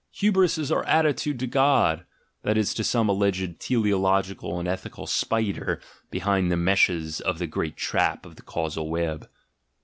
"Hybris" 0.19 0.57
is 0.57 0.71
our 0.71 0.83
attitude 0.85 1.37
to 1.41 1.45
God, 1.45 2.07
that 2.41 2.57
is, 2.57 2.73
to 2.73 2.83
some 2.83 3.07
alleged 3.07 3.59
teleological 3.59 4.57
and 4.57 4.67
ethical 4.67 5.05
spider 5.05 5.79
behind 6.09 6.51
the 6.51 6.57
meshes 6.57 7.19
of 7.21 7.37
the 7.37 7.45
great 7.45 7.77
trap 7.77 8.25
of 8.25 8.35
the 8.35 8.41
causal 8.41 8.89
web. 8.89 9.29